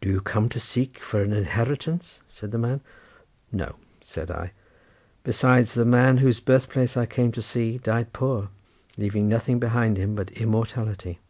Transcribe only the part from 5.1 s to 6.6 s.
"Besides the man whose